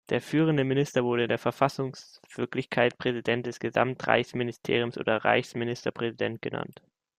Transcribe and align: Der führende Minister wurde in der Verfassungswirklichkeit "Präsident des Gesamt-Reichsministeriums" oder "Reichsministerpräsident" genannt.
Der 0.09 0.19
führende 0.19 0.63
Minister 0.63 1.03
wurde 1.03 1.25
in 1.25 1.29
der 1.29 1.37
Verfassungswirklichkeit 1.37 2.97
"Präsident 2.97 3.45
des 3.45 3.59
Gesamt-Reichsministeriums" 3.59 4.97
oder 4.97 5.23
"Reichsministerpräsident" 5.25 6.41
genannt. 6.41 6.81